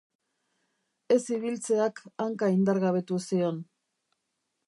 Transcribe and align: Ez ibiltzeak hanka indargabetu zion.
Ez 1.15 1.17
ibiltzeak 1.35 2.01
hanka 2.25 2.51
indargabetu 2.55 3.21
zion. 3.27 3.63